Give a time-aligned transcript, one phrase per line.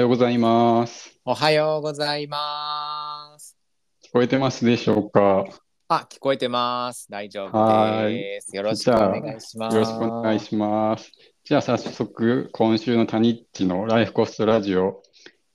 [0.00, 1.14] ようございます。
[1.26, 3.56] おはようございます。
[4.02, 5.44] 聞こえてますでしょうか？
[5.88, 7.06] あ、聞こえてます。
[7.10, 8.56] 大丈夫です。
[8.56, 9.74] よろしくお願いします。
[9.74, 11.12] よろしくお願いします。
[11.44, 15.02] じゃあ早速、今週のタニッチのライフコストラジオ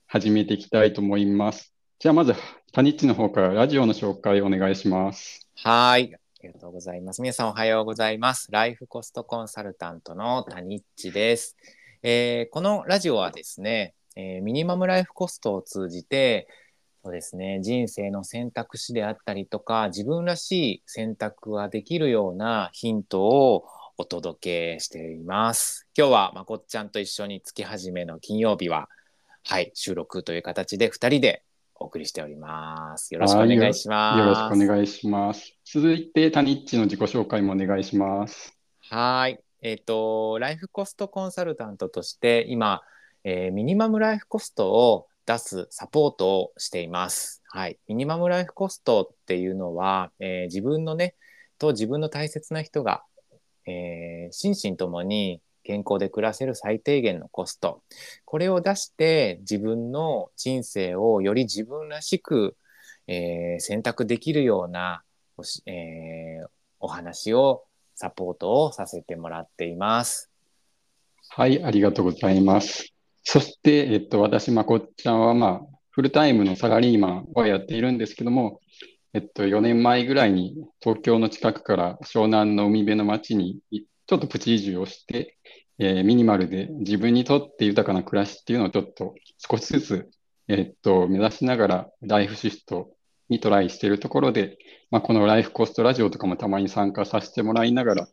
[0.06, 1.72] 始めていきたいと思います。
[1.98, 2.34] じゃあまず、
[2.72, 5.48] タニッチの方からラジオの紹介をお願いします。
[5.56, 6.14] はーい。
[6.14, 7.20] ありがとうございます。
[7.20, 8.46] 皆さんおはようございます。
[8.52, 11.56] ライフコストコンサルタントのタニッチです。
[12.04, 16.48] えーこのラジオはですね、えーミニマムライフコストを通じて、
[17.04, 23.64] そうですね、人生の選択肢であったりとか、自分らしい選択ができるようなヒントを
[23.96, 25.86] お届けしています。
[25.96, 28.88] 今日はまこっちゃんと一緒に月始めの金曜日は、
[29.44, 31.44] はい、収録という形で2人で
[31.76, 33.14] お送りしております。
[33.14, 34.18] よろしくお願いします。
[34.18, 35.54] よろしくお願いします。
[35.64, 38.58] 続いて、タニッチの自己紹介もお願いします。
[38.80, 39.38] はい。
[39.62, 42.82] えっ、と、ライフコストコンサルタントとして、今、
[43.28, 47.42] えーミニマムライフコストを出すサポートをしています。
[47.48, 47.76] はい。
[47.88, 51.16] ミニマムライフコストっていうのは、えー自分のね、
[51.58, 53.02] と自分の大切な人が、
[53.66, 57.82] えー心身ともに健康で暮らせる最低限のコスト。
[58.24, 62.56] これを出して自分の人生をより自分らしく、
[63.08, 65.02] えー選択できるような
[65.36, 67.64] お、えーお話を
[67.96, 70.30] サポートをさせてもらっています。
[71.30, 72.95] はい、ありがとうございます。
[73.28, 75.60] そして、えっと、私、まこっちゃんは、まあ、
[75.90, 78.60] フルタイムのサラリーマンをやっているんですけども、
[79.14, 85.36] えっと、4年前ぐらいに東京の近くから湘南の海辺の町にちょっとプチ移住をして、
[85.78, 90.10] えーミニマルで自分にとって豊かな暮らしっていうのをちょっと少しずつ、
[90.46, 92.90] えっと、目指しながらライフシフト
[93.28, 94.56] にトライしているところで、
[94.92, 98.08] まあ、このライフコストラジオとかもたまに参加させてもらいながら、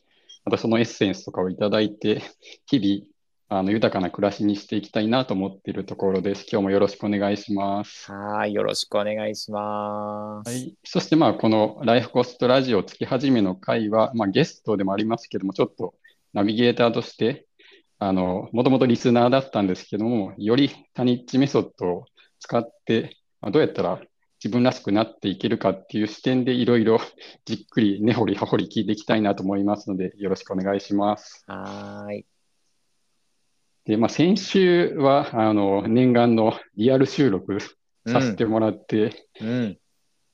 [0.46, 2.24] またそのエッセンスとかをいただいて、
[2.66, 3.13] 日々、
[3.56, 6.48] あの、豊かな暮らしにしていきたいなと思っているところです。
[6.52, 8.12] 今日もよろしくお願いします。
[8.12, 10.50] はい、よろしくお願いします。
[10.50, 10.74] はい。
[10.84, 15.94] そして、まあ、このライフコストラジオ月始めの回は、まあ、ゲストでもありますけども、ちょっと
[16.34, 17.46] ナビゲーターとして、
[18.00, 22.06] あの、もともとリスナーだったんですけども、よりタニッチメソッドを
[22.40, 24.02] 使って、まあ、どうやったら
[24.44, 26.98] 自分らしくなっていけるかっていう視点でいろいろ
[27.46, 31.44] じっくり根掘り葉掘り聞いていきたいなと思いますので、よろしくお願いします。
[31.46, 32.26] はーい。
[33.86, 37.60] で、まあ、先週は、あの、念願のリアル収録
[38.08, 39.78] させてもらって、うん。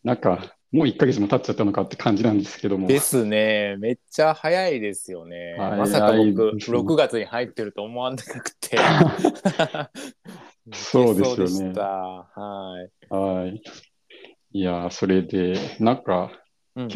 [0.03, 2.87] なんか、もう1ヶ月も経っちゃったのかって感じなんですけども。
[2.87, 3.75] ですね。
[3.79, 5.55] めっちゃ早いですよね。
[5.57, 8.77] まさか僕、ですね6月に入ってると思わなくて。
[10.71, 11.73] そうですよね。
[11.79, 12.75] は
[13.09, 13.13] い。
[13.13, 13.61] はい。
[14.51, 16.31] いやー、それで、なんか、
[16.75, 16.89] うん今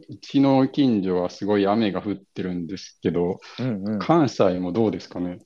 [0.08, 5.38] うちの近所はすごい雨が降ってるんですけど、うんうん、関西もどうですかね？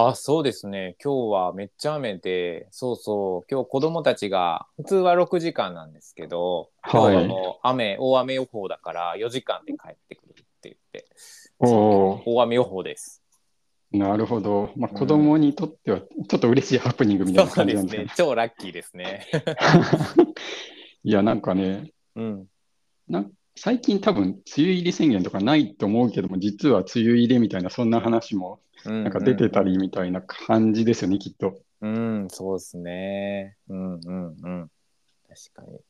[0.00, 0.94] あ、そうですね。
[1.02, 3.46] 今日はめっちゃ雨で、そうそう。
[3.50, 11.08] 今日子供たちが、普通は6時間なんですけど、今日はもう雨、大雨予報だから4時間で帰ってくるって言って、
[11.58, 13.24] おー、大雨予報です。
[13.90, 14.70] なるほど。
[14.76, 18.14] まあ、うん子供にとっては、ちょっと嬉しいハプニングみたいな感じなんですですね。
[18.16, 19.26] 超ラッキーですね。
[21.02, 22.46] いや、なんかね、うん。
[23.08, 31.58] なん最近多分、梅雨入り宣言とかないと思うけども、実は梅雨入れみたいな、そんな話もななんか出てたりみたいな感じですよね、きっと。
[31.80, 33.56] うん、そうですね。
[33.68, 34.70] うんうんうん。
[35.28, 35.80] 確かに。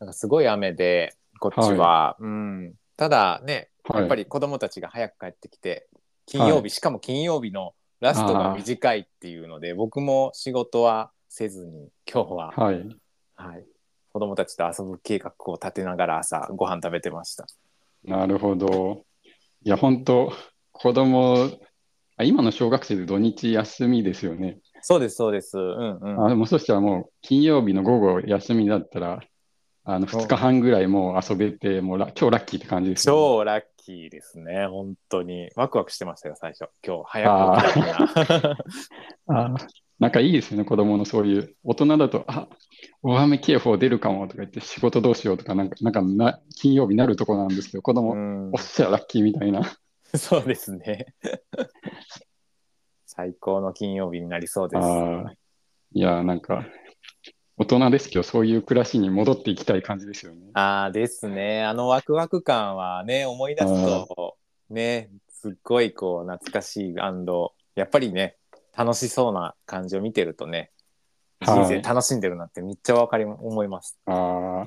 [0.00, 2.16] なんかすごい雨で、こっちは。
[2.18, 2.74] うん。
[2.96, 5.86] ただね、はいやっぱり子供たちが早く帰ってきて、
[6.26, 12.88] 金曜日、はいしかも金曜日のラストが短いっていうので、僕も仕事はせずに、今日は、はい。
[13.36, 13.64] はい。
[14.16, 17.46] 子供たちと遊ぶ計画を立てながら朝ご飯食べてました。
[18.02, 19.04] なるほど。
[19.62, 20.32] いや、本当
[20.72, 21.50] 子供、
[22.16, 24.56] あ今の小学生で土日休みですよね。
[24.80, 25.58] そうです、そうです。
[25.58, 26.24] うんうん。
[26.24, 29.20] あ、でもそしたらもう金曜日の午後休みだったら、
[29.84, 33.20] あの2日半ぐらいもう遊べて、もうラ超ラッキーって感じですよね。
[33.20, 35.50] 超ラッキーですね、本当に。
[35.56, 36.70] ワクワクしてましたよ、最初。
[36.82, 38.58] 今日早く起きたいな。
[39.28, 41.56] あーなんかいいですよね、子供のそういう。
[41.64, 42.48] 大人だと、あ、
[43.02, 49.62] 大雨警報出るかもとか言って仕事どうしようとか、なんか、なんかな金曜日になるとこなんですけど、子供、うんおっしゃラッキーみたいな。
[50.14, 51.14] そうですね。
[53.06, 54.86] 最高の金曜日になりそうです。
[55.92, 56.66] いや、なんか、
[57.56, 60.50] 大人ですけど、そういう暮らしに戻っていきたい感じですよね。
[60.52, 61.64] ああですね。
[61.64, 64.36] あのワクワク感はね、思い出すと、
[64.68, 68.36] ね、すっごいこう懐かしいやっぱりね、
[68.76, 70.70] 楽しそうな感じを見てるとね、
[71.40, 73.98] 人はい生楽しんでるなってめっちゃわかり思います。
[74.06, 74.66] あ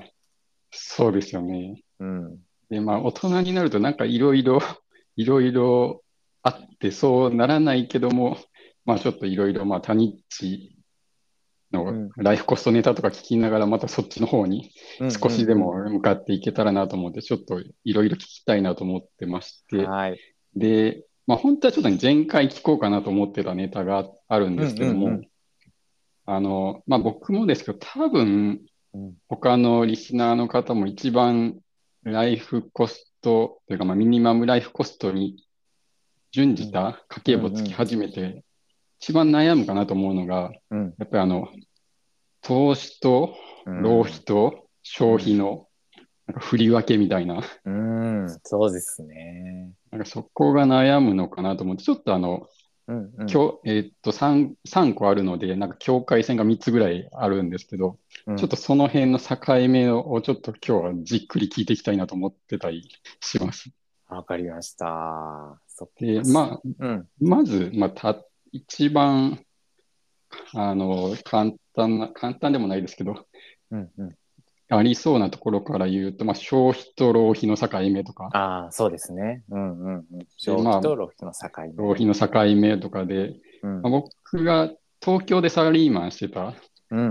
[0.70, 1.82] そうですよね。
[2.00, 2.38] うん。
[2.70, 4.60] で、まあ、大人になると、なんかいろいろ、
[5.16, 6.02] いろいろ
[6.42, 8.38] あって、そうならないけども、
[8.84, 10.76] まあ、ちょっといろいろ、まあ、他日
[11.72, 14.72] のライフコストネタとか聞きながら、またそっちの方に
[15.20, 20.18] 少しでも向かっていけたらなと思って、ちょっといろいろ聞きたいなと思ってまして、はい、
[20.54, 25.20] で、まあ、本当はちょっと前回聞こうかなと思ってたネタがあるんですけども、
[26.26, 28.62] あの、まあ、僕もですけど、多分、
[29.28, 31.60] 他のリスナーの方も一番
[32.02, 35.46] ライフコストというか、まあ、ミニマムライフコストに
[36.32, 38.42] 準じた家計簿をつき始めて、
[38.98, 41.48] 一番悩むかなと思うのが、うん、やっぱりあの、
[42.42, 43.36] 投資と
[43.66, 45.68] 浪費と消費の
[46.30, 47.42] なんか振り分けみたいな。
[47.64, 49.72] うん、そうですね。
[49.90, 52.46] なんかそこが悩むのかなと思って、ちょっとあの、
[52.86, 53.26] うんうん、
[53.64, 59.36] えー、っと3、3個あるので、なんか境界線が3つぐらいあるんですけど、うん、ちょっとその辺の境
[59.68, 62.88] 目をちょっと今日はじっくり聞いていきたいなと思ってたり
[63.20, 63.70] します。
[64.08, 65.60] わかりました。
[65.98, 68.22] で、まあ、うん、まず、まあ、た
[68.52, 69.44] 一番、
[70.54, 73.26] あの、簡単な、簡単でもないですけど、
[73.72, 74.16] うんうん、
[74.72, 78.28] ありそうなところから言うと、まあ、消費と浪費の境目とか。
[78.32, 79.42] ああ、そうですね。
[79.50, 80.04] うんうんうん。
[80.36, 81.68] 消費と浪費の境目。
[81.68, 84.70] まあ、浪費の境目とかで、うん、まあ、僕が
[85.00, 86.54] 東京でサラリーマンしてた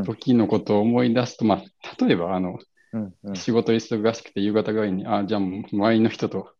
[0.06, 2.60] 時のことを思い出すと、まあ、例えば、あの、
[2.94, 6.54] うんうん、仕事忙しくて夕方ぐらいに、あ、じゃあ周りの人と、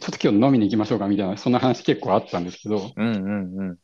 [0.00, 3.78] ちょっと今日飲みに行きましょうかみたいな、そんな話結構あったんですけど、うんうんうん、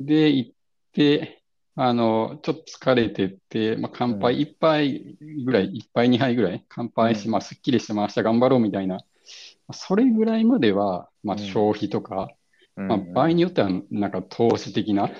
[0.00, 0.52] で、行っ
[0.92, 1.37] て、
[1.80, 8.98] あの、ちょっと疲れてて、まあ、乾杯1杯ぐらい、1杯2杯ぐらい乾杯し、まあ、すっきりしてました、頑張ろうみたいな、
[9.72, 12.34] それぐらいまでは、まあ、消費とか、
[12.88, 15.10] まあ、場合によっては、なんか投資的な、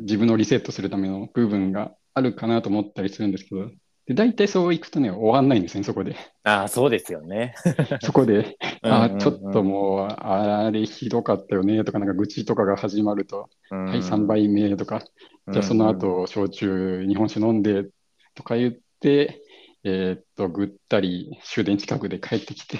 [0.00, 3.70] 自分のリセットするための部分があるかなと思ったりするんですけど、
[4.06, 6.16] で大体そういくとね、終わんないんですね、そこで。
[6.42, 7.54] ああ、そうですよね。
[8.02, 15.04] そこで、ああ、ちょっともう、あれひどかったよねとか、なんか愚痴とかが始まると、はい、3杯目とか、
[15.52, 17.86] じゃあその後、焼酎、日本酒飲んで
[18.34, 19.40] とか言って、
[19.84, 22.78] えー、っと、ぐったり終電近くで帰ってきて、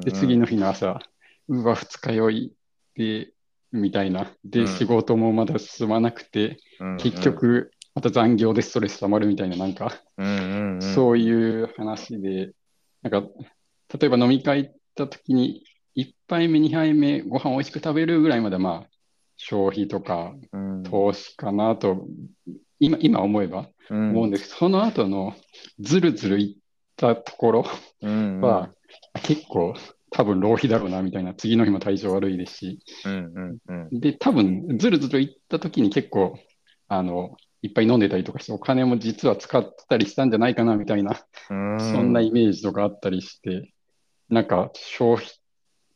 [0.00, 0.98] で、次の日の朝、
[1.48, 2.52] うわ、二日酔い
[2.96, 3.32] で、
[3.72, 4.30] みたいな。
[4.44, 6.58] で、仕事もまだ進まなくて、
[6.98, 10.02] 結局、また残業でストレス溜まるみたいな、なんか、
[10.80, 12.52] そういう話で、
[13.02, 13.28] なんか、
[13.98, 15.64] 例えば飲み会行った時に、
[15.96, 18.88] 1杯目、2杯目、ご飯美味しく食べるぐらいまで、まあ、
[19.36, 20.34] 消費とか
[20.84, 22.06] 投資かなと、
[22.80, 25.34] 今今思えば思うんですけど、その後の
[25.80, 26.62] ずるずるいっ
[26.96, 27.64] たところ
[28.40, 28.70] は、
[29.22, 29.74] 結構
[30.10, 32.78] 多分浪費だろうなみたいな、次の日も体調悪いですし、
[33.92, 36.38] で、多分ずるずるいった時に結構、
[36.88, 43.72] あの、いっぱい飲んでたりとかして、お金も実は使ってたりしたんじゃないかなみたいな、そんなイメージとかあったりして、
[44.28, 45.26] なんか消費、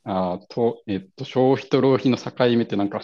[0.04, 3.02] あと、えっと、消費と浪費の境目ってなんか、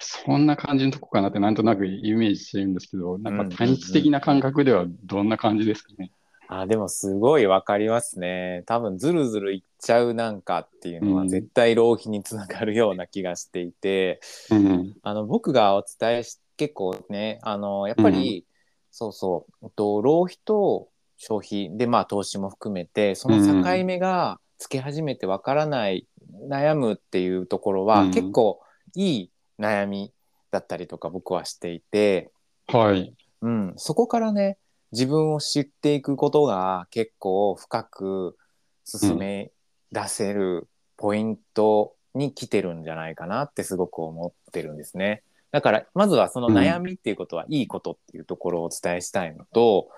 [0.00, 6.10] そんな感じのとこかなってなんとなくイメージしてるんですけど、なんか短期的な感覚ではどんな感じですかね？
[6.48, 8.64] あでもすごいわかりますね。
[8.66, 14.20] 多分ずるずるいっちゃうなんかっていうのは絶対浪費につながるような気がしていて、
[14.50, 18.44] うん、あの僕がお伝えし結構ねあのやっぱり、うん、
[18.90, 26.06] そうそうと浪費と消費でまあ投資も含めてその境目がつけ始めてわからない、
[26.42, 28.60] うん、悩むっていうところは、結構
[28.94, 30.12] いい悩み
[30.50, 32.30] だったりとか僕はしていて、
[32.66, 33.14] はい。
[33.40, 34.58] うん、そこからね
[34.92, 38.36] 自分を知っていくことが結構深く
[38.84, 39.50] 進め
[39.92, 45.22] 出せるポイントに来てるんじゃないかなってすごく思ってるんですね。
[45.52, 49.94] だからまずはその悩みっていうことはいいことっていうところをお伝えしたいのと、うん、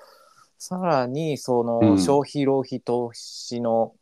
[0.59, 3.95] さらにその消費浪費投資の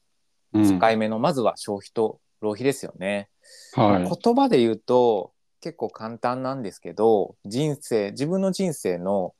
[0.53, 3.29] 境目の、まずは消費と浪費ですよね。
[3.75, 9.35] はい、言葉で言うと結構簡単なんですけど人生自分の人生の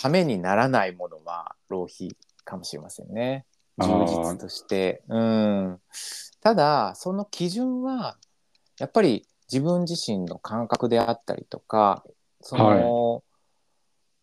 [0.00, 3.46] ためにならないものは浪費かもしれませんね。
[3.78, 5.02] 充実として。
[5.08, 5.80] うん、
[6.40, 8.16] ただその基準は
[8.78, 12.04] やっぱり自分自身の感覚であったりとか
[12.40, 13.22] その、はい、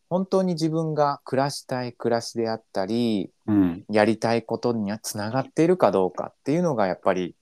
[0.09, 7.35] 本当に自分が暮らしたい暮らしであったり、うん、やりたいことにはつながっているかどうかっていうのがやっぱり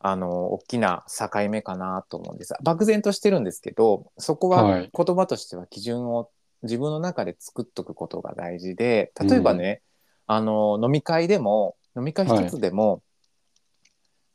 [0.00, 2.54] あの大きな境目かなと思うんです。
[2.62, 6.30] 漠然としてるんですけどそこは言葉としては基準を
[6.62, 9.82] 自分の中で作っとくことが大事で例えばね、
[10.28, 13.02] うん、あの飲み会でも飲み会一つでも、はい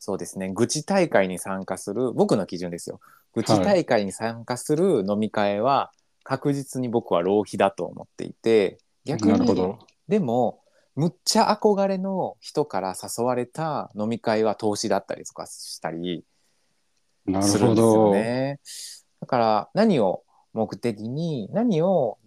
[0.03, 0.49] そうですね。
[0.49, 2.99] 愚痴大会に参加する僕の基準ですよ。
[3.33, 5.93] 愚痴大会に参加する飲み会は
[6.23, 9.77] 確実に僕は浪費だと思っていて逆に
[10.09, 10.59] でも
[10.97, 16.25] むっちゃ憧れの人から誘われた飲み会は投資だったりとかしたり
[17.41, 18.59] するんですよね。
[19.21, 22.17] だから何を目的に何を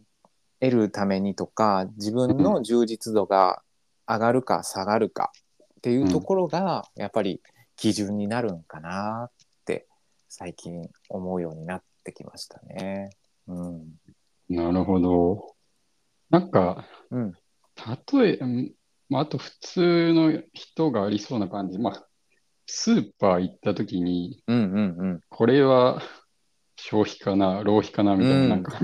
[0.60, 3.60] 得るためにとか自分の充実度が
[4.08, 5.30] 上がるか下がるか
[5.60, 7.42] っていうところがやっぱり
[7.76, 9.32] 基準になるんかなっ
[9.64, 9.86] て
[10.28, 13.10] 最近思うようになってきましたね。
[13.46, 13.84] うん、
[14.48, 15.54] なるほど。
[16.30, 17.32] なんか、うん、
[18.12, 18.72] 例え、うん
[19.08, 21.78] まあ、あと普通の人がありそうな感じ。
[21.78, 22.06] まあ、
[22.66, 26.02] スーパー行った時に、うんうんうんこれは
[26.78, 28.78] 消費かな、浪費かな、みたいな、うんなんか、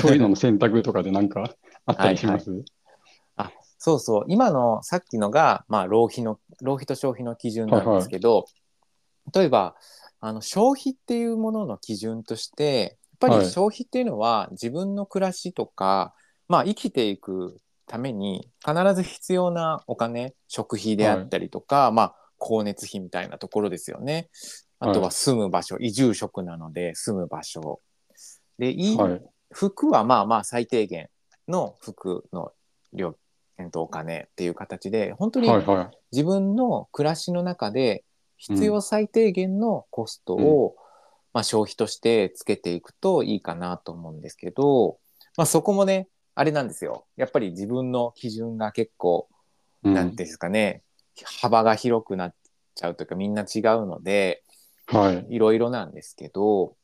[0.00, 1.54] そういうのの選択とかでなんか
[1.86, 2.50] あったりします？
[3.84, 8.44] そうそう今のさっきのが、まあ、浪費の浪費と消費の基準なんですけど、
[9.34, 9.74] 例えば
[10.20, 16.14] あの消費っていうものの基準としてやっぱはいり消費っていうのは自分の暮らしとか、
[16.46, 17.58] まあ、生きていく
[17.88, 24.30] ために必ず必要なお金食費であったりとか、まあ、光熱費みたいなところですよね。
[24.78, 27.80] あとは住む場所、移住職なので住む場所。
[28.60, 29.20] でいいはい。
[29.50, 31.08] 服はまあまあ最低限
[31.48, 32.52] の服の
[33.58, 35.48] 料金とお金っていう形で本当に。
[36.12, 38.04] 自分の暮らしの中で
[38.36, 40.76] 必要最低限のコストを、
[41.32, 44.98] まあ、消費としてつけていくといいかなと思うんですけど、
[45.38, 49.28] まあ、そこもねあれなんですよやっぱり自分の基準が結構
[49.84, 50.82] うんなんていうんですかね、
[51.40, 52.34] 幅が広くなっ
[52.74, 54.42] ちゃうというかみんな違うので
[54.86, 55.26] はい。
[55.34, 56.76] いろいろなんですけど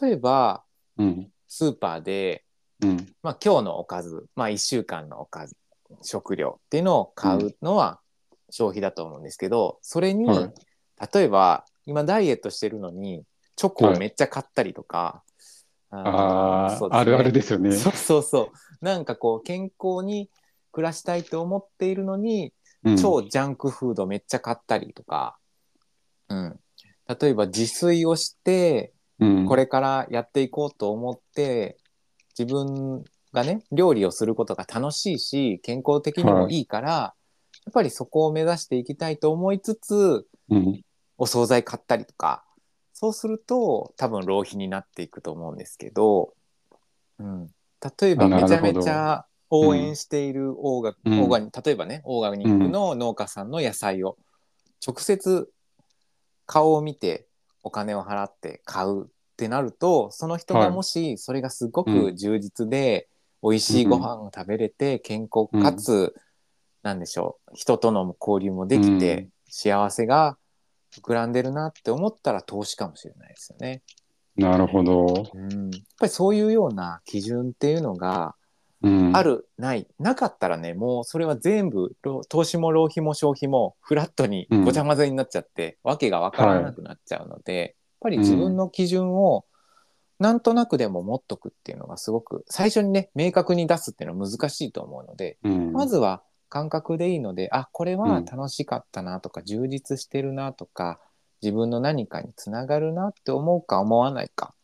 [0.00, 0.62] 例えば
[0.96, 1.28] うん。
[1.48, 2.44] スーパーで
[2.80, 3.08] うん。
[3.22, 5.56] まあ、今日のおかず、まあ、1週間のおかず
[6.02, 8.00] 食料っていうのを買うのは
[8.50, 10.52] 消費だと思うんですけど、それに、はい。
[11.14, 13.24] 例えば今ダイエットしてるのに
[13.56, 15.22] チョコをめっちゃ買ったりとか、
[15.90, 17.00] ああ、そうですね。
[17.00, 17.72] あるあるですよね。
[17.72, 18.84] そうそうそう。
[18.84, 20.30] なんかこう健康に
[20.70, 22.52] 暮らしたいと思っているのに、
[22.84, 22.96] うん。
[22.96, 25.36] 超ジャンクフードめっちゃ買ったりとか、
[26.28, 26.60] うん、
[27.20, 29.46] 例えば自炊をしてうん。
[29.46, 31.76] これからやっていこうと思って
[32.36, 36.60] 自分がね料理をすることが楽しいし健康的にもい。
[36.60, 37.14] いから、や
[37.70, 40.82] っぱりそこを目指していきたいと思いつつうん。
[41.18, 42.44] お惣菜買ったりとか
[42.92, 46.34] そうすると多分浪費になっていくと思うんですけど、
[47.18, 47.48] うん、
[48.00, 51.20] 例えばめちゃめちゃ応援しているオーガ,、うん。
[51.20, 54.16] オーガニ例えばねオーガニックの農家さんの野菜を
[54.84, 55.48] 直接
[56.46, 57.26] 顔を見て
[57.62, 63.08] お金を払って買うってなるとその人がもしそれがすごく充実で、
[63.42, 66.14] 美味しいご飯を食べれて健康かつ、
[66.82, 70.38] なんでしょう人との交流もできて、うん幸せが
[70.96, 73.82] 膨らんでるなって思ったら投資かもしれないですよね。
[74.34, 75.26] なるほど。
[75.34, 78.34] うん、やっぱりそういうような基準っていうのが
[78.82, 79.16] うん。
[79.16, 89.44] ある、ないなかったらねもうそれは全部ろ投資も浪費も消費もフラットにごちゃ混ぜになっちゃって、わけが分からなくなっちゃうので、やっぱり自分の基準を
[90.18, 101.00] なんとなくでも持っとくっていうのがすごく最初にね明確に出すっていうのは難しいと思うので、うんまずは感覚でいいのであこれは楽しかったなとか、充実してるなとか
[101.40, 104.54] 自分の何かにつながるなって思うか思わないか、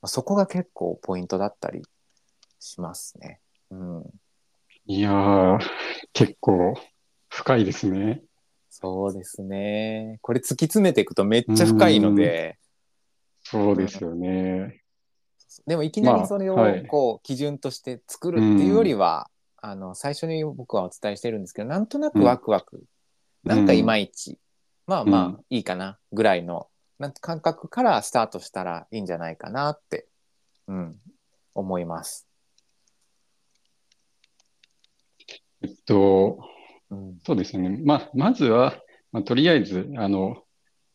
[0.00, 1.82] まあそこが結構ポイントだったり
[2.58, 3.40] しますね。
[3.70, 4.04] うん、
[4.86, 5.58] いやー、
[6.12, 6.74] 結構
[7.28, 8.22] 深いですね。
[8.68, 10.18] そうですね。
[10.22, 12.58] これ突き詰めていくとめっちゃ深いので、
[13.52, 14.80] そうですよね。
[15.66, 19.28] でもいきなまありそれをはいこう基準として作るっていうよりは、
[19.58, 22.82] あの最初に僕はお伝えしてるんですけどなんとなくワクワク、
[23.44, 24.38] なんかいまいち、
[24.86, 25.44] まあまあうん。
[25.50, 26.68] いいかなぐらいの
[26.98, 30.06] なん感覚からスタートしたらいいんじゃないかなって、
[30.66, 30.96] うん、
[31.54, 32.26] 思います。
[35.62, 36.38] えっと、
[36.90, 37.80] うん、そうですね。
[37.84, 38.74] まあ、まずは、
[39.12, 40.42] まあ、とりあえず、あの、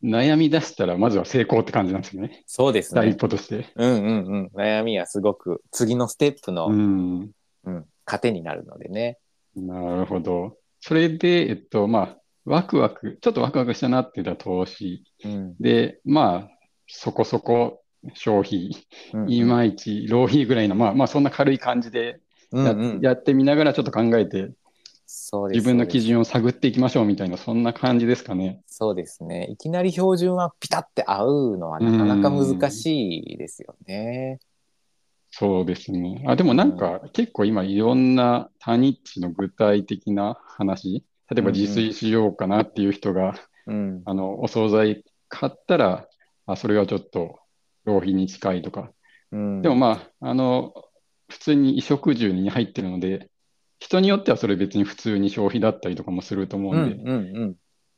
[0.02, 2.44] 悩み出したら、まずは成功って感じなんですよね。
[2.46, 3.18] そうです第一ね。
[3.18, 3.66] 歩として。
[3.74, 4.50] うんうんうん。
[4.54, 7.84] 悩みはすごく次のステップの、ううんん。
[8.04, 9.18] 糧になるのでね。
[9.56, 10.56] なるほど。
[10.80, 15.04] それで、えっと、まあ、ワクワク、ちょっとワクワクしたなって言ったら投資。
[15.24, 16.50] うんで、まあ、
[16.86, 17.82] そこそこ
[18.14, 18.70] 消費、
[19.12, 22.20] うんいまいち浪費ぐらいの、まあ、まあ、そんな軽い感じで
[22.52, 24.50] や、うんうんやってみながらちょっと考えて、
[25.10, 28.60] そうです自分の基準を探っていきましょうみたいな、そんな感じですかね。
[28.66, 29.48] そうですね。
[29.50, 34.38] いきなり標準はピタって合うのはなかなか難しいですよね。
[35.30, 36.22] そうですね。
[36.26, 43.34] あ、でもなんか結構今いろんな他ニッチの具体的な話、例えば自炊しようかなっていう人が、
[43.66, 44.02] うん。
[44.04, 46.06] あの、お惣菜買ったら、
[46.44, 47.38] あ、それはちょっと
[47.84, 48.92] 浪費に近いとか。
[49.32, 50.74] うん、でもまあ、あの、
[51.30, 53.30] 普通に衣食住に入ってるので、
[53.78, 57.56] 人によってはそれ別に普通に消費だったりとかもすると思ううんんで、うんうん。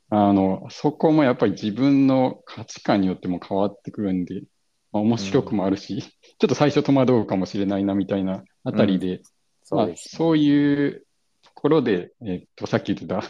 [0.09, 4.43] あの、そこもやっぱり自分の価値観によっても変わってくるんで、
[4.91, 9.21] まあ、面白くもあるし、ちょっと最初戸惑うかもしれないなみたいなあたりで、まあ、
[9.63, 10.17] そうですね。
[10.17, 11.05] そういう
[11.43, 13.23] ところで、えっと、さっき言ってた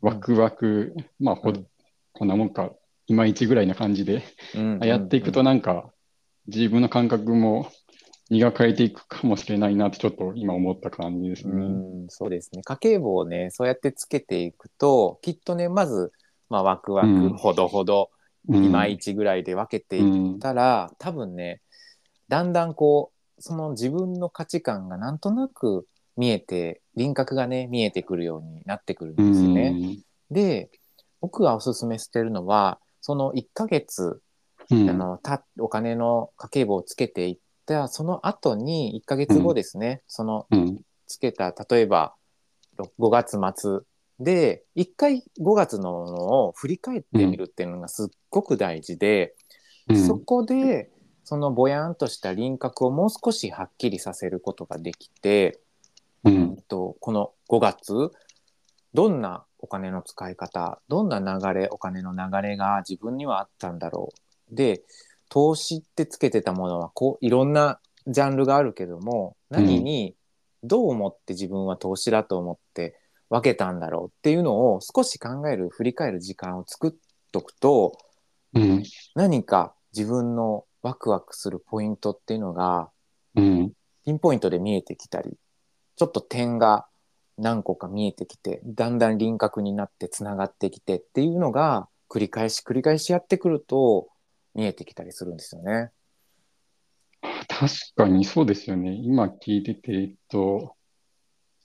[0.00, 1.66] ワクワク、まあ、ほうん。
[2.12, 2.72] こんなもんか、
[3.06, 4.22] いまいちぐらいな感じで、
[4.54, 4.78] うん。
[4.80, 5.90] やっていくとなんか、
[6.46, 7.70] 自分の感覚も
[8.30, 11.64] 磨かれていくかもしれないなってちょっと今思った感じですうね。
[12.04, 12.62] ん、そうですね。
[12.62, 16.12] 家計簿をね、そうやってつけていくと、きっとね、まず、
[16.50, 18.10] まあ、ワクワク、うんほどほど、
[18.48, 21.60] うんいまいちぐらいで分けてういっんたら、多分ね、
[22.28, 29.70] だんだんこう、その自分の価値観がなんとなく見えて、輪郭がね、見えてくるようになってくるんうですよね。
[29.70, 29.98] ん
[30.30, 30.70] で、
[31.20, 34.20] 僕がおすすめしてるのは、その1ヶ月、
[34.70, 40.80] うんあのたお金の家計簿をつけていったその後に1ヶ月後ですね、そのうん。
[41.06, 42.14] つけた例えば
[42.76, 43.80] ろ5月末
[44.20, 49.34] で1回5月のものを振り返ってみるっていうのがすっごく大事で、
[49.88, 50.06] うん。
[50.06, 50.90] そこで
[51.24, 55.60] そのぼやんとした輪郭をもう少しはっきりさせることができて、
[56.24, 58.10] ううんんとこの5月
[58.94, 64.10] どんなお金の使い方どんな流れお金の流れが自分にはあったんだろ
[64.50, 64.54] う。
[64.54, 64.82] で
[65.28, 70.14] 投資ってつけてたものはこういろんなジャンルがあるけども何に
[70.62, 76.92] どう思って自分は投資だと思って分けたんだろうっていうのを少し考える振り返る時間を作っ
[77.32, 77.98] とくと
[78.54, 78.82] うん。
[79.14, 82.90] 何か自分のワクワクするポイントっていうのが
[83.34, 83.72] うん。
[84.04, 85.36] ピンポイントで見えてきたり、
[85.96, 86.86] ちょっと点が
[87.36, 94.08] 何個か見えてきて、だんだん輪郭になってつながってきてっていうのが繰り返し繰り返しやってくると
[94.58, 95.92] 見えてきたりするんですよね。
[97.46, 98.92] 確かにそうですよね。
[98.92, 100.74] 今聞いてて、えっと、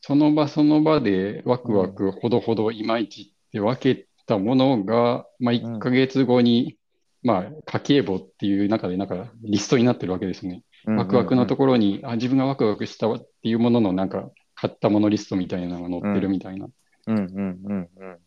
[0.01, 6.77] その場その場でワクワクほどほどいまいちって分けたものが、まあ、1ヶ月後に、
[7.23, 10.62] まあ、家計簿っていう中でなんかリストになってるわけですね。
[10.85, 16.67] ワクワクのとこころに、あ、自分がワクワクしたっていうもののなんか買ったものリストみたいなのが載ってるみたいな。
[17.08, 18.17] うんうんうんうん。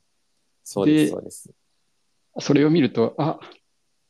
[0.65, 1.51] そうです、でそうです。
[2.41, 3.39] それを見ると、あ、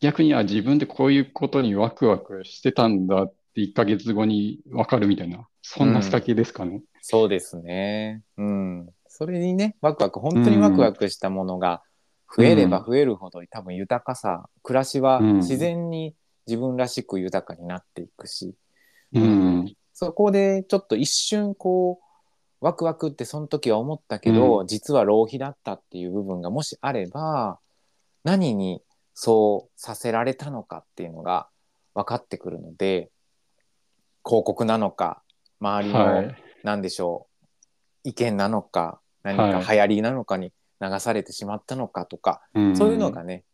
[0.07, 6.81] 逆に、あ、自分でこういうことにワクワクしてたんだって1ヶ月後に分かるみたいな、そんな仕掛けですかね。
[7.03, 8.23] そうですね。
[8.37, 8.88] うん。
[9.09, 11.83] それにね、ワクワク、本当にワクワクしたものが
[12.37, 16.14] 増えれば増えるほど、多分豊かさ、暮らしはうん自然に
[16.47, 18.55] 自分らしく豊かになっていくし、
[19.12, 19.75] うん。
[19.92, 27.59] そこでちょっと一瞬こうワクワクってその時は思ったけど、実は浪費だったっていう部分がもしあれば
[28.23, 28.83] 何に
[29.18, 31.48] そうさせられたのかっていうのが
[31.94, 33.09] 分かってくるので
[34.22, 35.22] 広告なのか
[35.59, 36.37] 周りのはい。
[36.62, 37.29] 何でしょ
[38.05, 43.44] う、意見なのか何はいか流行りなのかに流されてしまったのかとか、うんそういうのがね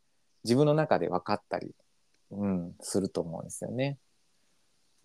[0.43, 1.71] 自分の中で分かったり、
[2.33, 3.99] うん、すると思うんですよね。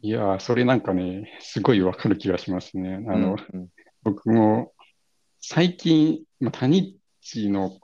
[0.01, 3.05] いやー、それなんかね、すごいわかる気がしますね。
[3.07, 3.67] あの、うん
[4.03, 4.71] 僕も
[5.41, 7.77] 最近、まあ、の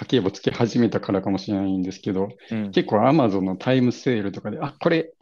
[0.00, 2.70] 家計簿つけ始めたからかもしれないんですけど、うん。
[2.70, 5.12] 結構 Amazon のタイムセールとかで、あ、これ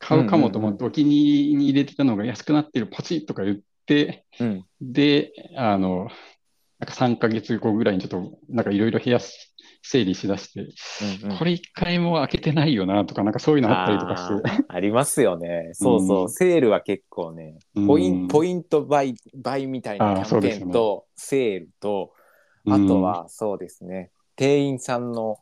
[0.00, 4.64] 買うかもと思ってお気に入りに入れてたのが安くなってる、ポチッとか言って、うん。
[4.80, 6.08] で、あの、
[6.78, 9.20] なんか3ヶ月後ぐらいにちょっと、なんかいろいろ部屋
[9.82, 11.38] 整理しだして、うんうん。
[11.38, 14.64] これ一回も開けてないよなとか、なんかそういうのあったりとかして。
[14.66, 15.70] ありますよね。
[15.72, 16.30] そうそう、うん。
[16.30, 22.12] セールは結構ね、うんポインポイント倍倍みたいなキャンペーンと、セールと、
[22.64, 22.72] うん。
[22.72, 25.38] あとはそうですね、店員さんの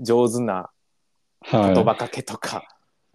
[0.00, 0.70] 上手な
[1.48, 2.66] はい、言葉かけとか、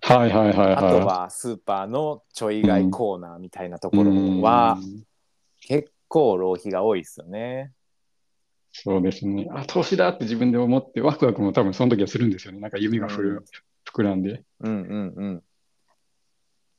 [0.02, 0.76] はいはいはいはい。
[0.76, 5.04] あとはスーパーのちょい買いコーナーみたいなところは、うん
[5.64, 7.72] 結構浪費が多いですよね。
[8.74, 9.48] そうですね。
[9.52, 12.60] あ、投資だって自分で思って、ワクワクも多分その時はするんですよね。
[12.60, 13.46] なんか夢がふる
[13.86, 14.44] 膨らんで。
[14.60, 15.44] うんうんうん。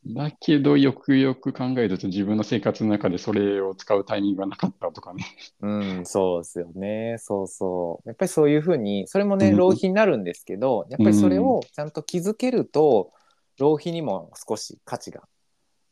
[0.05, 5.25] だけど、よくよく考えると自分の生活の中でそれを使うタイミングがなかったとかね。
[5.61, 7.17] うん、そうですよね。
[7.19, 8.09] そうそう。
[8.09, 13.13] やっぱりそういうふうに、それもね、うん浪費になるんですけど、やっぱりそれをちゃんと気づけると、
[13.59, 15.23] 浪費にも少し価値が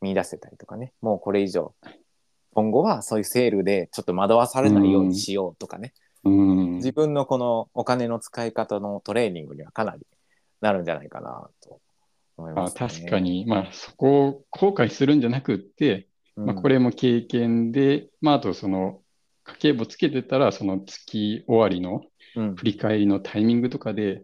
[0.01, 1.73] 見出せたりとかね、もうこれ以上、
[2.53, 5.93] 今後はそういうセールでちょっ思わされないようにしようとかね、
[6.25, 6.75] うん。
[6.75, 10.05] 自分のこのお金の使い方のトレーニングにはかなり
[10.59, 11.79] なるんじゃないかなと
[12.41, 12.79] 思いまあ、す、ね。
[12.79, 19.01] 確かに、まあ、そこを後悔するんじゃなくって、うん、まあ、これも経験で、まあ、あとその、
[19.43, 22.03] 家計簿つけてたら、その月終わりの
[22.35, 24.23] うん、振り返りのタイミングとかで、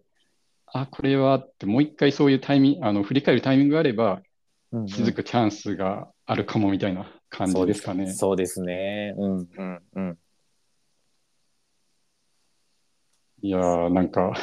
[0.67, 8.11] あ、これはって、もう一回そういうタイミング、あの、振り返るタイミングがあれば、うんうん気づくチャンスがあるかもみたいな感じですかね。
[8.11, 9.15] そうですね。
[9.17, 10.17] うんうんうん。
[13.41, 14.33] いやー、なんか、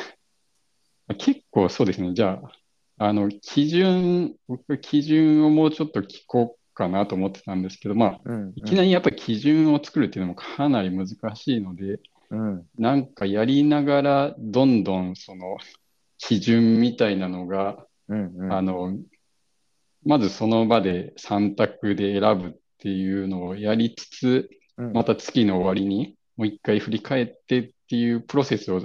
[1.18, 2.14] 結構そうですね。
[2.14, 2.52] じゃあ、
[2.98, 12.66] あの、基準、僕、基準をもうちょっと聞こうかなと思ってたんですけど、まあ、うんいきなりやっぱり基準を作るっていうのもかなり難しいので、うん。
[12.78, 15.56] なんかやりながらどんどんその
[16.18, 18.52] 基準みたいなのが、うんうん。
[18.52, 18.96] あの、
[20.04, 24.92] まずその場で3択で選ぶっていうのをやりつつ、うん。
[24.92, 28.82] また月の終わりにもう一回振り返ってっていうプロセスを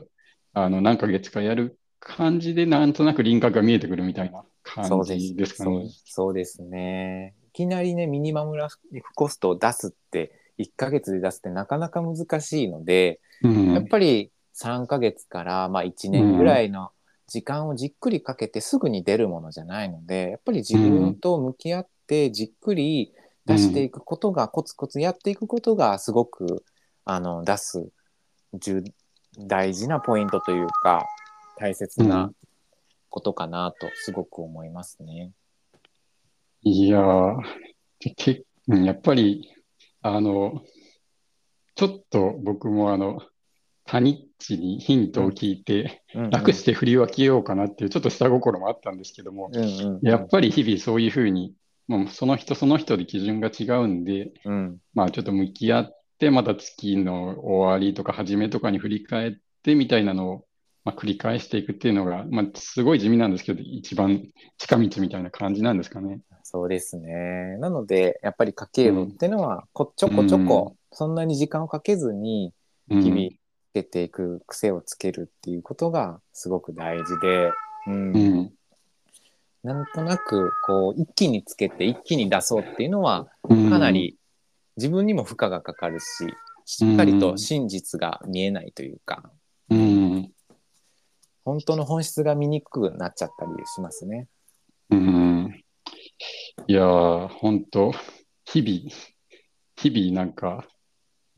[0.53, 5.89] あの何ヶ月かやる感じでなんとなく輪郭が見えてくるみたいな感じですかそうね。
[6.05, 7.35] そうですね。
[7.49, 16.91] いきなりね、ミニマムライフコストを出すって、1ヶ月で出すってなかなか難しいので、うんやっぱり3ヶ月からまあ1年ぐらいの
[17.27, 23.13] 時間をじっくりかけてすぐに出るものじゃないので、やっぱり自分と向き合ってじっくり
[23.45, 26.63] 出していくことが、コツコツやっていくことがすごく
[27.05, 27.89] あの出す
[28.53, 28.83] 重
[29.37, 31.05] 大事なポイントというか
[31.59, 32.35] 大切うなん。
[33.09, 35.31] ことかなとすごく思いますね。
[36.61, 37.35] いやー、
[38.15, 39.51] け、うんやっぱり、
[40.01, 40.61] あの、
[41.75, 43.19] ちょっと僕もあの、
[43.85, 46.29] タニッチにヒントを聞いて、うんうん。
[46.29, 50.07] 楽して振り分けようかなっていうちょっと下心もあったんですけども、うんうんうん。
[50.07, 51.53] やっぱり日々そういうふうに、
[51.87, 54.77] もうその人その人で基準が違うんで、うん。
[54.93, 60.45] まあちょっと向き合って、また月の終わりとか初めとかに振り返ってみたいなのを、
[60.89, 64.23] まあ、繰り返していくっていうのが、まあすごい地味なんですけど、一番
[64.57, 66.21] 近道みたいな感じなんですかね。
[66.41, 67.57] そうですね。
[67.59, 72.53] なのでやっぱり家計簿っていうのはこちょこちょこ、そんなに時間をかけずに
[72.89, 73.03] うん。
[73.03, 77.51] 日々つけていく癖をつけるっていうことがすごく大事で、
[77.85, 78.13] うん。
[78.13, 78.53] うん。
[79.61, 83.69] なんとなくこう一気につけて一気に出そうっていうのはうん。
[83.69, 84.17] かなり
[84.77, 86.05] 自分にも負荷がかかるし
[86.65, 89.31] しっかりと真実が見えないというか、うん
[91.45, 94.27] 本当の本質が見にくくなっちゃったりしますね。
[94.89, 95.63] うん
[96.67, 97.91] いやー、本当
[98.45, 98.95] 日々、
[99.75, 100.67] 日々なんか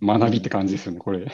[0.02, 1.28] 学びって感じですよね、これ。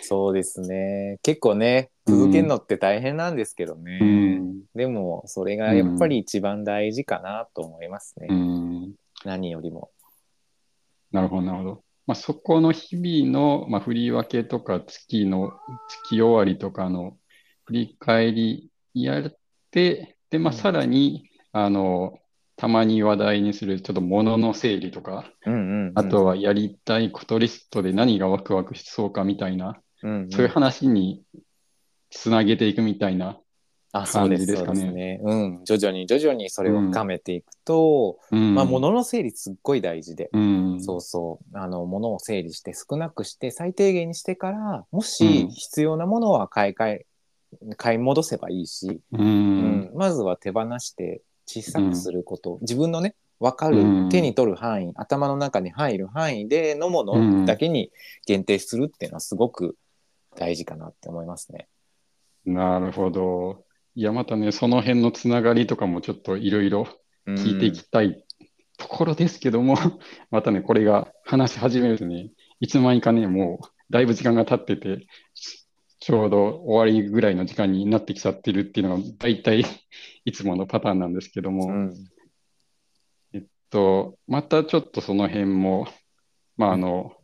[0.00, 1.18] そうですね。
[1.22, 3.98] 結構ね続けるのって大変なんですけどね。
[4.00, 8.26] うんでもそれがやっぱり一番大事かなと思いますね。
[8.30, 9.90] うん何よりも。
[11.12, 11.84] なるほど、なるほど。
[12.06, 15.52] まあ、そこの日々の、まあ、振り分けとか月の、
[15.88, 17.16] 月終わりとかの
[17.64, 19.36] 振り返りやっ
[19.70, 20.58] て、で、まあ、うん。
[20.58, 22.18] さらに、あの、
[22.56, 25.32] たまに話題にするちょっと物の整理とか、
[25.94, 30.30] あとはやりたいことリストで何がワクワクしそうかみたいな、うんうん。
[30.30, 31.22] そういう話に
[32.10, 33.38] つなげていくみたいな。
[33.92, 34.80] あそうです感じですかね。
[34.80, 35.20] そうね。
[35.22, 38.54] うん、徐々に徐々にそれを深めていくと、うん。
[38.54, 40.80] まあ物の整理すっごい大事で、うん。
[40.80, 41.58] そうそう。
[41.58, 45.48] あの物を整理して少なくして最低限にしてからもうしん。
[45.50, 47.06] 必要なものは買い替え
[47.76, 49.80] 買い戻せばいいし、ううん。
[49.82, 54.08] んまずは手放して小さくすること、自分のね分かる、うん。
[54.08, 57.40] 手に取る範囲頭の中に入る範囲でのもうん。
[57.40, 57.90] のだけに
[58.26, 59.76] 限定するっていうのはすごく
[60.36, 61.68] 大事かなって思いますね。
[62.44, 63.64] なるほど。
[63.94, 66.86] いや、またね、その辺のつながりとかもちょっといろいろ
[67.26, 68.24] 聞いていきたい
[68.76, 69.76] ところですけども、
[70.30, 75.06] またね、これが話し始めるとね、いつの間にかね、もうだいぶ時間が経ってて、
[76.04, 79.64] ちょうど終わりぐらいの時間になってきちゃってるっていうのが大体
[80.26, 81.94] いつものパターンなんですけども、うん。
[83.70, 85.88] と、またちょっとその辺も、
[86.58, 87.16] まあ、あの、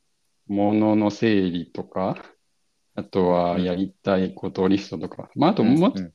[0.46, 2.24] 物の整理とか、
[2.94, 6.12] あとはやりたいことリストとか、まあ、あとも、うん。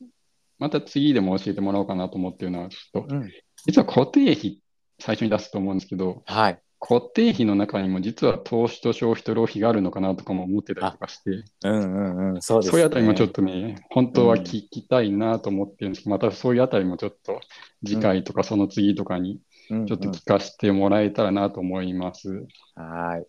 [0.58, 3.30] また次でも教えてもらおうかなと思ってるのは、ちょっと、うん。
[3.64, 4.60] 実は固定費、
[4.98, 6.60] 最初に出すと思うんですけど、はい。
[6.78, 12.42] 固定費の中にも実は投資と消費と浪費があるのかなとかも思ってたりとかして、うんうんうん。
[12.42, 13.32] そうそういうあたりもちょっね。
[13.32, 17.40] とね、本当は聞きたいなと思ってるんですけど、またそういうあたりもちょっと
[17.84, 22.46] 次回とかその次とかにうんうんちょっと聞かせてもらえたらなと思います。
[22.74, 23.26] はい。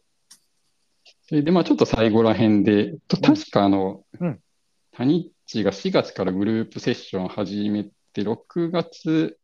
[1.30, 4.40] それで、まあちょっと最後ら辺で、と確かあのうん、
[4.92, 9.38] タニッチが4月からグループセッションを始めて、6月、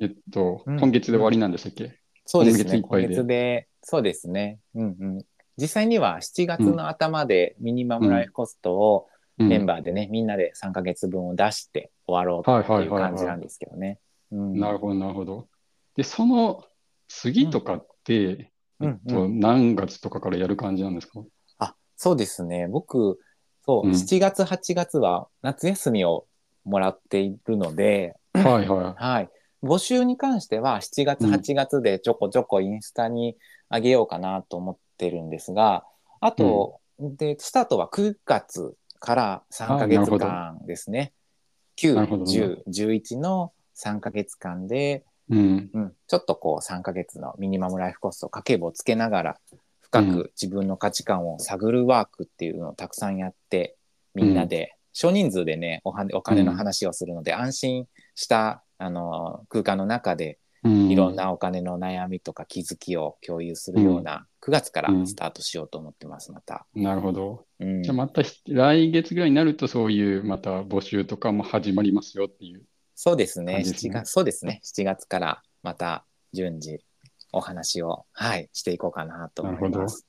[0.00, 1.97] えっと、うん今月で終わりなんでしたっけ？
[2.30, 2.76] そうですね。
[2.76, 4.58] 今今月でそうですね。
[4.74, 5.24] うんうん。
[5.56, 13.98] 実際には7月の頭でミニマムライフコストをうんメンバーでね、みんなで3ヶ月分を出して終わろうっていう感じなんですけどね。
[14.30, 15.48] うんなるほど、なるほど。
[15.94, 16.64] で、その
[17.06, 21.22] 次とかって、うんえっと、何月とかからやる感じなんですか？
[21.58, 22.68] あ、そうですね。
[22.68, 23.20] 僕、
[23.64, 26.26] そう、うん7月、8月は夏休みを
[26.64, 29.30] もらっているので、はいははい。
[29.62, 31.34] 募集に関しては7月、うん。
[31.34, 33.36] 8月でちょこちょこインスタに
[33.70, 35.84] 上げようかなと思ってるんですが、
[36.20, 41.12] あと、で、スタートは9月から3ヶ月間ですね。
[41.76, 42.24] 9、なるほど。
[42.24, 45.70] 10、11の3ヶ月間で、うん。
[45.72, 49.40] うん、ちょっとこう3ヶ月のミニマムライフコスト家計簿をつけながら
[49.80, 50.12] 深うん。
[50.12, 53.76] く自分の価値観を探るワークっていうのをたくさんやって
[54.14, 54.74] みんなで。
[54.98, 60.90] 少人数でねおはお金の話をするので安心したあの空間の中でうん。
[60.90, 66.66] いろんなお金の悩みとか気づきを共有するような9月からスタートしようと思ってますまた。
[66.74, 67.46] なるほど。
[67.60, 72.62] うんじゃあまたひ来月ぐらいになるとそういうまた募集とかも始まりますよっていう。
[72.94, 73.54] そうですね。
[73.54, 74.60] 感じですね7月、そうですね。
[74.64, 76.78] 7月からまた順次
[77.32, 80.06] お話を、はい、していこうかなと思います。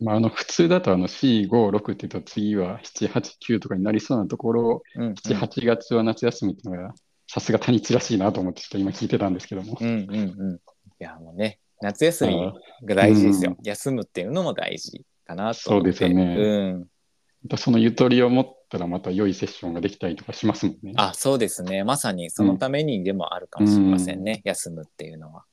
[0.00, 6.94] まあ、あの普通だとあの4、5、6って言うと次は7、8、9とかになりそうなところをうん、うん、7、8月は夏休みっていうのが
[7.28, 9.76] さすが谷地らしいなと思ってちょっと今聞いてたんですけども。
[9.80, 10.54] うん、うん、うん。
[10.54, 10.58] い
[10.98, 12.52] や、もうね、夏休み
[12.84, 13.56] が大事ですよ。
[13.62, 15.60] 休むっていうのも大事かなと。
[15.60, 17.58] そうですよねうん。
[17.58, 20.94] そのゆとりを持ったらまた良いセッションができたりとかしますもんね。
[20.96, 21.84] あ、そうですね。
[21.84, 24.40] まさにそのためにでもあるかもしれませんね。
[24.44, 25.44] 休むっていうのは。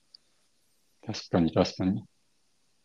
[1.06, 2.04] 確かに確かに。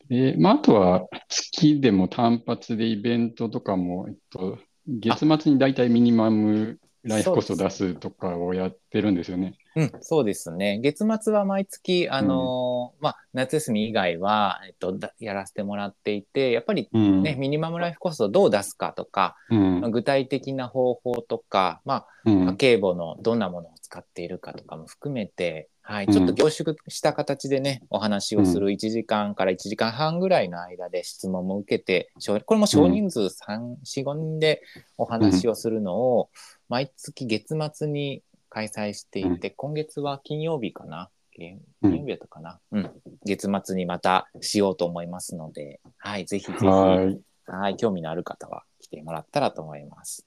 [0.09, 9.55] で、まあ、あとは月でも単発でイベントとかも、えっと、月末に大体ミニマムライフコスト出すとかをやってるんですよね。
[9.75, 10.79] うん、そうですね。
[10.83, 17.23] 月末は毎月、あのーまあ、夏休み以外は、えっと、だやらせてもらっていて、やっぱりうん。
[17.23, 34.61] ね、ミニマムライフコストをどう出すかとか、うんまあ具体的な方法とか、まあ、うん家計簿のどんなものを使っているかとかも含めて、はい、うんちょっと凝縮した形でね、お話をする1時間から1時間半ぐらいの間で質問も受けて、少これも少人数3、4、5人で
[34.97, 36.29] お話をするのを、
[36.71, 41.09] 毎月月末に開催していて、今月は金曜日かな？
[41.35, 42.91] 金金曜日だったかな、うん、
[43.25, 47.19] 月末にまたしようと思いますので、はい、ぜひぜひ、はい。
[47.45, 50.25] はい、興味のある方は来てもらったらと思います。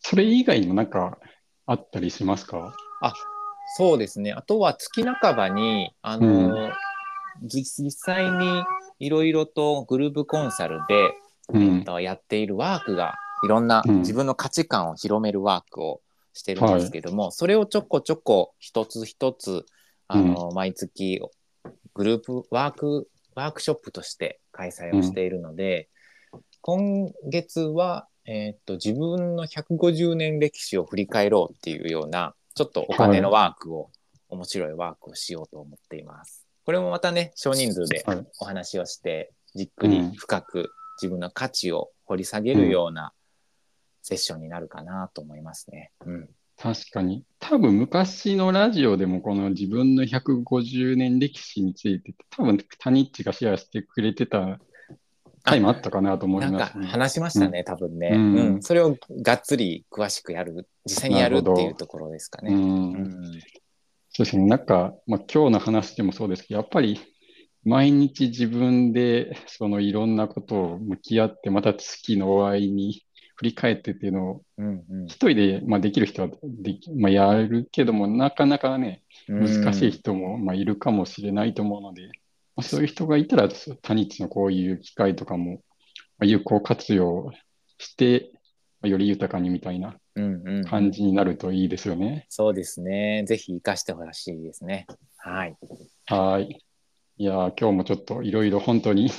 [0.00, 1.18] それ以外にもなんか
[1.66, 2.74] あったりしますか？
[3.76, 4.32] そうですね。
[4.32, 6.68] あとは月半ばに、あの、
[7.44, 8.64] 実実際に
[8.98, 11.12] いろいろとグループコンサルで、
[11.50, 11.84] うんえっ。
[11.84, 13.98] とやっているワークが、いろんなうん。
[14.00, 16.00] 自分の価値観を広めるワークを
[16.32, 19.64] してるんですけども、それをちょこちょこ一つ一つ、
[20.08, 21.20] あの、毎月
[21.94, 25.88] グループワーク、ワークショップとして開催をしているので、
[26.60, 33.90] 今月は、えっと、自分の150年歴史を振り返ろうっていうような、ちょっとお金のワークを、
[34.28, 36.46] 面白いワークをしようと思っています。
[36.64, 38.24] これもまたね、少人数ではい。
[38.40, 40.12] お話をして、じっくりうん。
[40.12, 40.70] 深く
[41.02, 43.12] 自分の価値を掘り下げるような
[44.02, 45.92] セッションになるかなと思いますね。
[46.06, 46.28] うん。
[46.56, 47.24] 確かに。
[47.38, 54.58] 多分昔のラジオでもこの自分の150年歴史について、多分タニッチがシェアしてくれてた
[55.42, 56.86] 回もあったかなと思ないますね。
[56.86, 58.62] 話しましたね、多分ね、ううんん。
[58.62, 62.52] それをがっつり詳しくやる、実際にやるっていうところですかね。
[62.52, 63.14] うんうん
[64.12, 64.44] そうですね。
[64.46, 67.00] なんか、まあ、今日の話でもそうですけど、やっぱり
[67.64, 73.04] 毎日自分でそのいろんなことを向き合って、また月の終わりに
[73.40, 82.10] 振り返ってっていうのを、うんうん一人で、まあ、できる人はでき、まあ、やるけども、なかなかね、難しい人も、まあ、いるかもしれないと思うので、ま
[82.56, 83.48] あ、そういう人がいたら、
[83.80, 85.58] 他日のこういう機会とかも、ま
[86.20, 87.32] あ、有効活用
[87.78, 88.30] して、
[88.82, 92.26] まあより豊かにみたいなうんうん感じになるといいですよね。
[92.28, 93.24] そうですね。
[93.26, 94.86] ぜひ活かしてほしいですね。
[95.16, 95.56] はい。
[96.06, 96.62] はい。
[97.16, 99.10] いやー、今日もちょっといろいろ本当に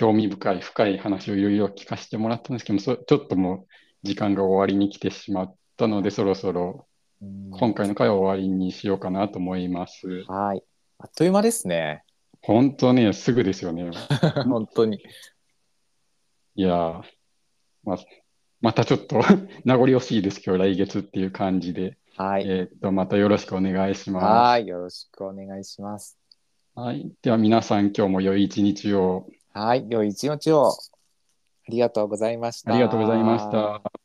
[0.00, 3.66] 興味深い、深い話をいろいろ聞かせてもらったんですけども、そちょっともう
[4.02, 6.86] 時間が終わりに来てしまったので、そろそろ
[7.20, 10.24] うん今回の回は終わりにしようかなと思います。
[10.26, 10.64] はい。
[10.96, 12.02] あっという間ですね。
[12.40, 13.90] 本当ね、すぐですよね。
[14.48, 15.02] 本当に。
[16.54, 17.02] いやー、
[17.84, 17.98] まあ、
[18.62, 19.20] またちょっと
[19.66, 21.98] 名残惜しいです、今日来月っていう感じで。
[22.16, 22.48] はい。
[22.48, 24.66] えーっと、またよろしくお願いしまはい。
[24.66, 26.12] よろしくお願いします。
[26.12, 26.18] す。
[26.74, 27.12] はい。
[27.20, 29.28] では皆さん、今日も良い一日を。
[29.52, 29.86] はい。
[29.88, 30.70] 良い一日を。
[30.70, 32.72] ありがとうございました。
[32.72, 33.99] ありがとうございました。